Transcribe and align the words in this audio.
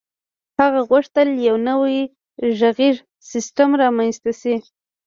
هغه 0.59 0.81
غوښتل 0.89 1.27
یو 1.47 1.55
نوی 1.69 1.97
غږیز 2.59 2.95
سیسټم 3.31 3.69
رامنځته 3.81 4.31
شي 4.41 4.55